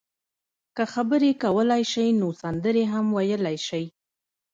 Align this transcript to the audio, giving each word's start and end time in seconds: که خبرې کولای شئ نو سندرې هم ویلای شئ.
که 0.75 0.83
خبرې 0.93 1.31
کولای 1.43 1.83
شئ 1.91 2.07
نو 2.19 2.27
سندرې 2.41 2.83
هم 2.93 3.05
ویلای 3.17 3.57
شئ. 3.67 3.85